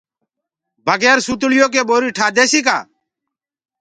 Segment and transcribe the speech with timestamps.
[0.85, 2.77] بگير سوتݪيو ڪي ٻوري ٺآ ديسي ڪآ۔